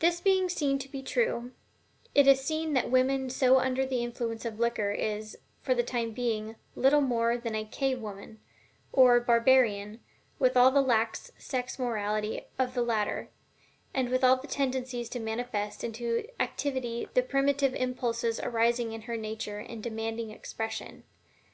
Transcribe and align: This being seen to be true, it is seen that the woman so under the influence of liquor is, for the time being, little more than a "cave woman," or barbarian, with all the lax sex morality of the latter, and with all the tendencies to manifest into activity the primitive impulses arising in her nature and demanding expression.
This 0.00 0.20
being 0.20 0.50
seen 0.50 0.78
to 0.78 0.90
be 0.90 1.00
true, 1.02 1.52
it 2.14 2.26
is 2.26 2.42
seen 2.42 2.74
that 2.74 2.84
the 2.84 2.90
woman 2.90 3.30
so 3.30 3.60
under 3.60 3.86
the 3.86 4.02
influence 4.04 4.44
of 4.44 4.60
liquor 4.60 4.90
is, 4.92 5.38
for 5.62 5.74
the 5.74 5.82
time 5.82 6.10
being, 6.10 6.56
little 6.76 7.00
more 7.00 7.38
than 7.38 7.54
a 7.54 7.64
"cave 7.64 7.98
woman," 7.98 8.40
or 8.92 9.18
barbarian, 9.20 10.00
with 10.38 10.54
all 10.54 10.70
the 10.70 10.82
lax 10.82 11.32
sex 11.38 11.78
morality 11.78 12.42
of 12.58 12.74
the 12.74 12.82
latter, 12.82 13.30
and 13.94 14.10
with 14.10 14.22
all 14.22 14.36
the 14.36 14.46
tendencies 14.46 15.08
to 15.08 15.18
manifest 15.18 15.82
into 15.82 16.26
activity 16.38 17.08
the 17.14 17.22
primitive 17.22 17.74
impulses 17.74 18.38
arising 18.40 18.92
in 18.92 19.00
her 19.08 19.16
nature 19.16 19.60
and 19.60 19.82
demanding 19.82 20.28
expression. 20.28 21.04